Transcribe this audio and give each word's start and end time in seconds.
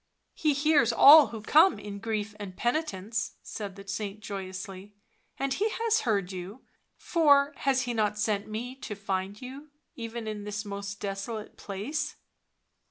.""He 0.33 0.53
hears 0.53 0.91
all 0.91 1.27
who 1.27 1.43
come 1.43 1.77
in 1.77 1.99
grief 1.99 2.33
and 2.39 2.57
penitence," 2.57 3.33
said 3.43 3.75
the 3.75 3.87
saint 3.87 4.19
joyously." 4.19 4.95
And 5.37 5.53
He 5.53 5.69
has 5.69 5.99
heard 5.99 6.31
*you, 6.31 6.63
for 6.97 7.53
has 7.57 7.83
He 7.83 7.93
not 7.93 8.17
sent 8.17 8.47
me 8.47 8.73
to 8.77 8.95
find 8.95 9.39
you, 9.39 9.69
even 9.95 10.27
in 10.27 10.43
this 10.43 10.65
most 10.65 10.99
desolate 10.99 11.55
place?" 11.55 12.15